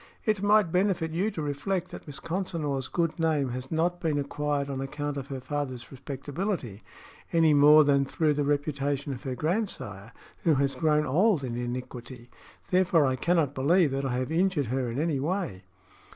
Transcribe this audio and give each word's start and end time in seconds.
"It 0.25 0.41
might 0.41 0.71
benefit 0.71 1.11
you 1.11 1.29
to 1.29 1.43
reflect 1.43 1.91
that 1.91 2.07
Miss 2.07 2.19
Consinor's 2.19 2.87
good 2.87 3.19
name 3.19 3.49
has 3.49 3.69
not 3.71 4.01
been 4.01 4.17
acquired 4.17 4.67
on 4.67 4.81
account 4.81 5.15
of 5.15 5.27
her 5.27 5.39
father's 5.39 5.91
respectability, 5.91 6.81
any 7.31 7.53
more 7.53 7.83
than 7.83 8.05
through 8.05 8.33
the 8.33 8.43
reputation 8.43 9.13
of 9.13 9.21
her 9.21 9.35
grandsire, 9.35 10.11
who 10.43 10.55
has 10.55 10.73
grown 10.73 11.05
old 11.05 11.43
in 11.43 11.55
iniquity. 11.55 12.31
Therefore, 12.71 13.05
I 13.05 13.15
cannot 13.15 13.53
believe 13.53 13.91
that 13.91 14.03
I 14.03 14.13
have 14.15 14.31
injured 14.31 14.65
her 14.73 14.89
in 14.89 14.97
any 14.99 15.19
way." 15.19 15.65